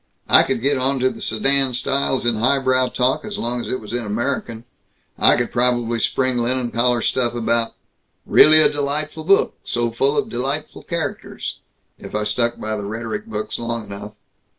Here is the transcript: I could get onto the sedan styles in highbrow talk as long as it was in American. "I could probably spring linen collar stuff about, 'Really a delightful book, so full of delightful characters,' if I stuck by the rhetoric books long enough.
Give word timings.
I 0.27 0.41
could 0.41 0.63
get 0.63 0.79
onto 0.79 1.11
the 1.11 1.21
sedan 1.21 1.75
styles 1.75 2.25
in 2.25 2.37
highbrow 2.37 2.87
talk 2.87 3.23
as 3.23 3.37
long 3.37 3.61
as 3.61 3.67
it 3.69 3.79
was 3.79 3.93
in 3.93 4.03
American. 4.03 4.63
"I 5.19 5.37
could 5.37 5.51
probably 5.51 5.99
spring 5.99 6.39
linen 6.39 6.71
collar 6.71 7.03
stuff 7.03 7.35
about, 7.35 7.73
'Really 8.25 8.59
a 8.61 8.71
delightful 8.71 9.23
book, 9.23 9.53
so 9.63 9.91
full 9.91 10.17
of 10.17 10.27
delightful 10.27 10.81
characters,' 10.81 11.59
if 11.99 12.15
I 12.15 12.23
stuck 12.23 12.59
by 12.59 12.75
the 12.75 12.83
rhetoric 12.85 13.27
books 13.27 13.59
long 13.59 13.85
enough. 13.85 14.13